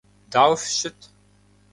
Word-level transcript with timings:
Дауэ 0.31 0.55
фыщыт? 0.61 0.99